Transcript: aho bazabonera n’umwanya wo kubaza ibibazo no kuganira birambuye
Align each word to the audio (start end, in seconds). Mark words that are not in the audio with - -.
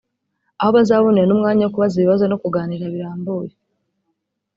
aho 0.59 0.69
bazabonera 0.77 1.27
n’umwanya 1.27 1.61
wo 1.63 1.71
kubaza 1.73 1.95
ibibazo 1.97 2.23
no 2.27 2.39
kuganira 2.43 2.85
birambuye 2.93 3.53